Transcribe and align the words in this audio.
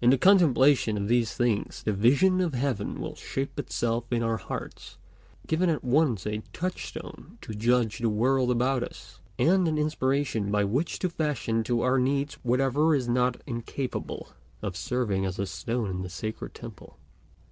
In 0.00 0.10
the 0.10 0.16
contemplation 0.16 0.96
of 0.96 1.08
these 1.08 1.34
things 1.34 1.82
the 1.82 1.92
vision 1.92 2.40
of 2.40 2.54
heaven 2.54 3.00
will 3.00 3.16
shape 3.16 3.58
itself 3.58 4.04
in 4.12 4.22
our 4.22 4.36
hearts, 4.36 4.96
giving 5.48 5.68
at 5.68 5.82
once 5.82 6.24
a 6.24 6.44
touchstone 6.52 7.36
to 7.40 7.52
judge 7.52 7.98
the 7.98 8.08
world 8.08 8.52
about 8.52 8.84
us, 8.84 9.18
and 9.40 9.66
an 9.66 9.76
inspiration 9.76 10.52
by 10.52 10.62
which 10.62 11.00
to 11.00 11.08
fashion 11.10 11.64
to 11.64 11.80
our 11.80 11.98
needs 11.98 12.34
whatever 12.44 12.94
is 12.94 13.08
not 13.08 13.42
incapable 13.44 14.28
of 14.62 14.76
serving 14.76 15.26
as 15.26 15.36
a 15.36 15.46
stone 15.46 15.90
in 15.90 16.02
the 16.02 16.10
sacred 16.10 16.54
temple. 16.54 16.96